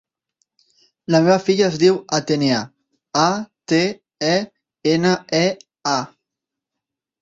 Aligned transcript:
La 1.15 1.19
meva 1.27 1.35
filla 1.49 1.67
es 1.73 1.77
diu 1.83 1.99
Atenea: 2.19 2.63
a, 3.27 3.29
te, 3.75 3.85
e, 4.33 4.35
ena, 4.99 5.17
e, 5.45 5.47
a. 5.97 5.99